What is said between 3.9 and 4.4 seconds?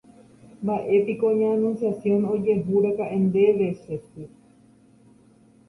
sy.